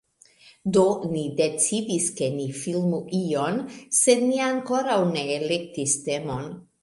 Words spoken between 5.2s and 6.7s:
elektis temon